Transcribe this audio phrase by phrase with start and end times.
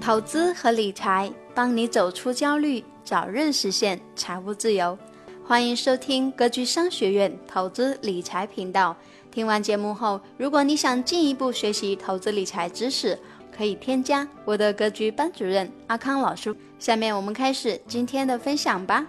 [0.00, 4.98] 投资和理财，帮你走出焦虑，早日实现财务自由。
[5.46, 8.96] 欢迎收听格局商学院投资理财频道。
[9.30, 13.16] 听完节目后，如果你想进一步学习投资理财知识，
[13.54, 16.56] 可以添加我的格局班主任阿康老师。
[16.78, 19.06] 下面我们开始今天的分享吧。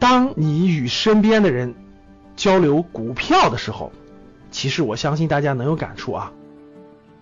[0.00, 1.72] 当你与身边的人
[2.34, 3.92] 交流股票的时候，
[4.50, 6.32] 其实我相信大家能有感触啊。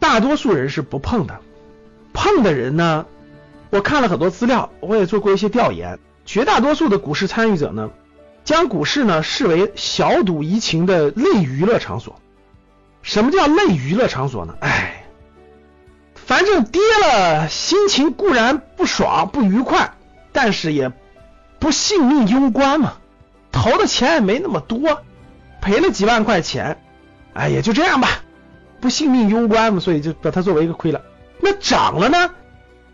[0.00, 1.38] 大多数人是不碰的，
[2.14, 3.04] 碰的人呢，
[3.68, 7.90] 我看了很多资料，我也做过一些调研，绝大多数的股市参与者呢，
[8.44, 12.18] 将股市呢视为小赌怡情的类娱乐场所。
[13.02, 14.54] 什么叫类娱乐场所呢？
[14.60, 15.04] 哎，
[16.14, 19.92] 反正跌了，心情固然不爽不愉快，
[20.32, 20.90] 但是也
[21.58, 22.94] 不性命攸关嘛。
[23.52, 25.02] 投的钱也没那么多，
[25.60, 26.78] 赔了几万块钱，
[27.34, 28.08] 哎，也就这样吧。
[28.80, 31.02] 不性命攸关嘛，所以就把它作为一个亏了。
[31.44, 32.30] 那涨了呢，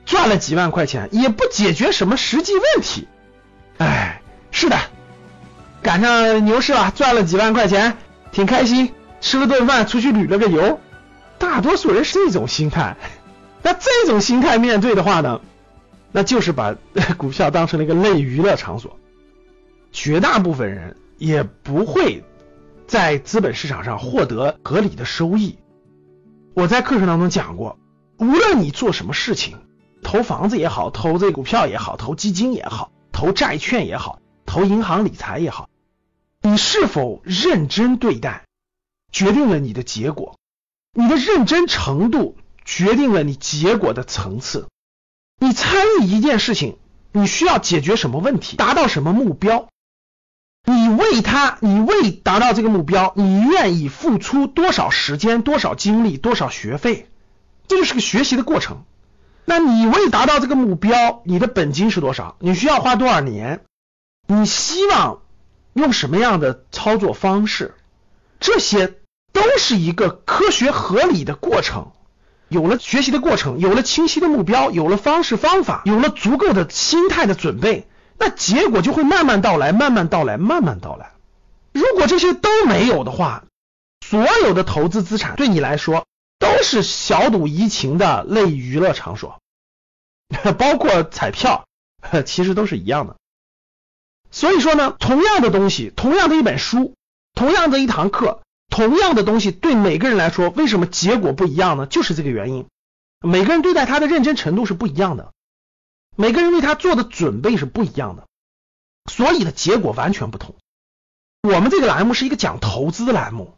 [0.05, 3.07] 赚了几万块钱，也不解决什么实际问题。
[3.79, 4.77] 哎，是的，
[5.83, 7.97] 赶上牛市了，赚了几万块钱，
[8.33, 10.81] 挺开心，吃了顿饭，出去旅了个游。
[11.39, 12.97] 大多数人是这种心态。
[13.63, 15.41] 那这种心态面对的话呢，
[16.11, 16.75] 那就是把
[17.17, 18.99] 股票当成了一个类娱乐场所。
[19.93, 22.25] 绝大部分人也不会
[22.89, 25.57] 在资本市场上获得合理的收益。
[26.53, 27.79] 我在课程当中讲过，
[28.21, 29.57] 无论你做什么事情，
[30.03, 35.71] 投房子也好，投这股票也好，投基金也好，投债券也好，投银行理财也好，
[36.43, 38.45] 你是否认真对待，
[39.11, 40.37] 决定了你的结果。
[40.93, 44.69] 你的认真程度决定了你结果的层次。
[45.39, 46.77] 你参与一件事情，
[47.13, 49.69] 你需要解决什么问题，达到什么目标？
[50.67, 57.07] 你为他，你为达到这个目标，你愿意付出多少时间、多少精力、多少学费？
[57.71, 58.83] 这就是个学习的过程。
[59.45, 62.35] 那你为达到这个目标，你的本金是多少？
[62.41, 63.61] 你需要花多少年？
[64.27, 65.23] 你希望
[65.73, 67.77] 用什么样的操作方式？
[68.41, 68.95] 这些
[69.33, 71.93] 都是一个科学合理的过程。
[72.49, 77.87] 有了学习的过程，有了清晰的目标，有了方式方法，有了足够的心态的准备。
[78.19, 81.13] 那结果就会慢慢到来，慢慢到来，慢慢到来。
[81.71, 83.45] 如果这些都没有的话，
[84.05, 86.05] 所有的投资资产对你来说
[86.41, 89.41] 都是小赌怡情的类娱乐场所，
[90.59, 91.69] 包括彩票，
[92.27, 93.17] 其实都是一样的。
[94.33, 96.95] 所以说呢，同样的东西，同样的一本书，
[97.35, 101.87] 同样的一堂课，同样的东西，对每个人来说，为什么结果不一样呢？
[101.87, 102.67] 就是这个原因，
[103.21, 105.33] 每个人对待他的认真程度是不一样的。
[106.17, 108.27] 每个人为他做的准备是不一样的，
[109.11, 110.57] 所以的结果完全不同。
[111.43, 113.55] 我们这个栏目是一个讲投资的栏目，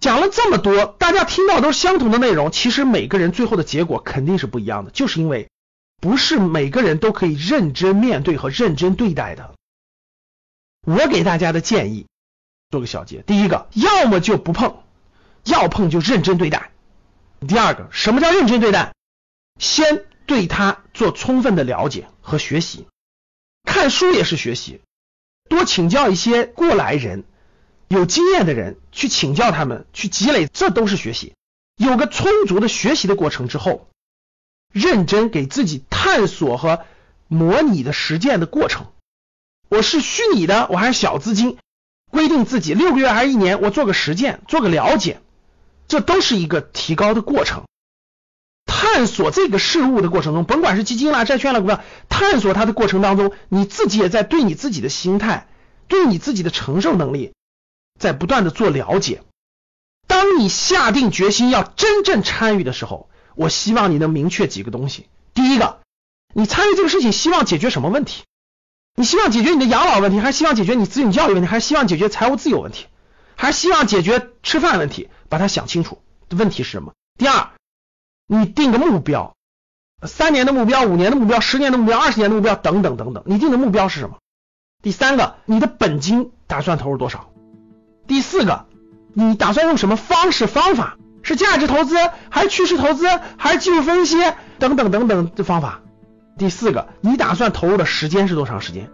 [0.00, 5.50] 讲了这么多，大家听到都是相同的内容，其实每个人最后的结果肯定是不一样的，就是因为
[6.00, 9.54] 不是每个人都可以认真面对和认真对待的。
[10.86, 12.06] 我给大家的建议，
[12.70, 14.82] 做个小结：第一个，要么就不碰，
[15.44, 16.70] 要碰就认真对待；
[17.46, 18.94] 第二个，什么叫认真对待？
[19.58, 20.06] 先。
[20.26, 22.86] 对他做充分的了解和学习，
[23.64, 24.80] 看书也是学习，
[25.48, 27.24] 多请教一些过来人、
[27.90, 31.34] 有经验的人去请教他们，去积累，这都是学习。
[31.76, 33.88] 有个充足的学习的过程之后，
[34.72, 36.84] 认真给自己探索和
[37.26, 38.86] 模拟的实践的过程。
[39.68, 41.58] 我是虚拟的，我还是小资金，
[42.12, 45.20] 规定自己六个月还是一年，我做个实践，做个了解，
[45.88, 47.64] 这都是一个提高的过程。
[48.66, 55.48] 探索这个事物的过程中，甭管是基金啦、债券啦、股票，探索它的过程当中，你自己也在对你自己的心态、
[55.88, 57.32] 对你自己的承受能力，
[58.00, 59.22] 在不断的做了解。
[60.08, 65.08] 当你下定决心要真正参与的时候，我希望你能明确几个东西。
[65.34, 65.78] 第一个，
[66.34, 68.24] 你参与这个事情希望解决什么问题？
[68.96, 72.86] 你希望解决你的养老问题，还是希望解决你子女教育问题，还是希望解决财务自由问题，
[73.36, 75.08] 还是希望解决吃饭问题？
[75.28, 76.94] 把它想清楚，问题是什么？
[77.18, 77.50] 第二。
[78.32, 79.34] 你定个目标，
[80.06, 83.24] 三年的目标、五年的目标、十年的目标、二十年的目标等等等等。
[83.26, 84.18] 你定的目标是什么？
[84.82, 87.32] 第三个，你的本金打算投入多少？
[88.10, 88.64] 第四个，
[89.12, 90.96] 你打算用什么方式方法？
[91.22, 91.94] 是价值投资，
[92.28, 94.16] 还是趋势投资，还是技术分析
[94.58, 95.82] 等等等等的方法？
[96.36, 98.90] 第四个，你打算投入的时间是多长时间？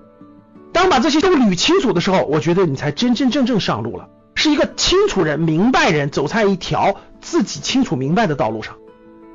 [0.70, 8.74] 当把这些都捋清楚的时候，我觉得你才真真正正上路了，是一个清楚人、明白人，走在一条自己清楚明白的道路上。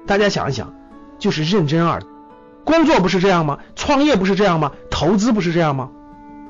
[0.06, 0.76] 大家想一想，
[1.18, 2.04] 就是认真二，
[2.66, 3.58] 工作不是这样吗？
[3.76, 4.74] 创业不是这样吗？
[4.92, 5.90] 投资不是这样吗？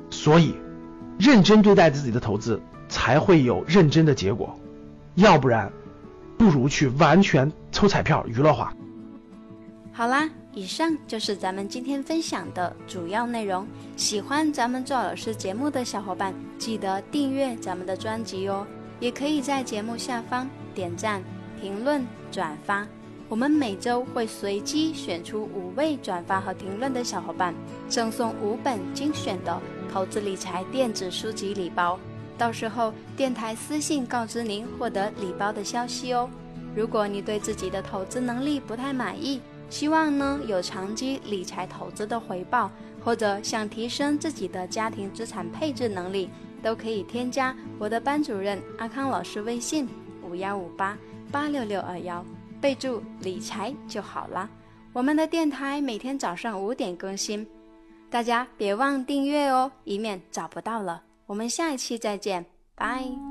[0.10, 0.58] 所以，
[1.18, 2.62] 认真对待自己的投资，
[2.92, 4.56] 才会有认真的结果。
[5.16, 5.72] 要不然，
[6.38, 8.72] 不如去完全抽彩票娱乐化。
[9.94, 13.66] 好啦，以上就是咱们今天分享的主要内容。
[13.96, 18.68] 喜欢咱们赵老师节目的小伙伴，记得订阅咱们的专辑哦。
[19.00, 21.24] 也可以在节目下方点赞、
[21.60, 22.86] 评论、转发。
[23.28, 27.56] 我们每周会随机选出五位转发和评论的小伙伴，
[27.88, 29.60] 赠送五本精选的
[29.92, 31.98] 投资理财电子书籍礼包。
[32.42, 36.28] 到时候电台私信告知您获得礼包的消息哦。
[36.76, 39.40] 如果你对自己的投资能力不太满意，
[39.70, 42.72] 希望呢有长期理财投资的回报，
[43.06, 46.32] 或者想提升自己的家庭资产配置能力，
[46.64, 49.88] 都可以添加我的班主任阿康老师微信
[50.28, 50.98] 五幺五八
[51.32, 52.26] 八六六二幺，
[52.60, 54.50] 备注理财就好了。
[54.94, 57.46] 我们的电台每天早上五点更新，
[58.10, 61.04] 大家别忘订阅哦，以免找不到了。
[61.32, 62.46] 我们下一期再见，
[62.76, 63.31] 拜。